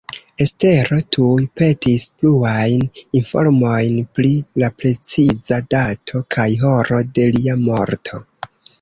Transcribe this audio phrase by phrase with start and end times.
[0.43, 2.87] Estero tuj petis pluajn
[3.21, 4.33] informojn pri
[4.65, 8.29] la preciza dato kaj horo de lia morto.